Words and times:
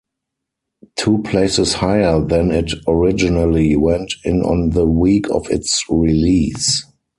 Two 0.95 1.19
places 1.19 1.73
higher 1.73 2.19
than 2.21 2.49
it 2.49 2.71
originally 2.87 3.75
went 3.75 4.15
in 4.23 4.41
on 4.41 4.71
the 4.71 4.87
week 4.87 5.29
of 5.29 5.45
its 5.51 5.83
release. 5.91 6.87